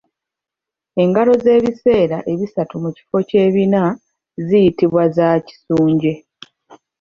Engalo 1.01 1.29
ez’ebiseera 1.37 2.17
ebisatu 2.31 2.75
mu 2.83 2.89
kifo 2.97 3.17
ky’ebina 3.29 3.83
ziyitibwa 4.45 5.03
za 5.15 5.29
kisunje. 5.45 6.13